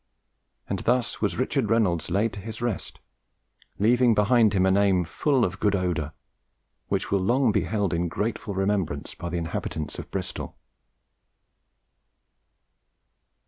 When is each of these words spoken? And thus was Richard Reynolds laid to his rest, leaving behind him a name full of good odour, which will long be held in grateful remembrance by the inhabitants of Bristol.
And 0.67 0.79
thus 0.79 1.21
was 1.21 1.37
Richard 1.37 1.69
Reynolds 1.69 2.09
laid 2.09 2.33
to 2.33 2.39
his 2.39 2.59
rest, 2.59 2.99
leaving 3.77 4.15
behind 4.15 4.53
him 4.53 4.65
a 4.65 4.71
name 4.71 5.05
full 5.05 5.45
of 5.45 5.59
good 5.59 5.75
odour, 5.75 6.13
which 6.87 7.11
will 7.11 7.19
long 7.19 7.51
be 7.51 7.65
held 7.65 7.93
in 7.93 8.07
grateful 8.07 8.55
remembrance 8.55 9.13
by 9.13 9.29
the 9.29 9.37
inhabitants 9.37 9.99
of 9.99 10.09
Bristol. 10.09 10.57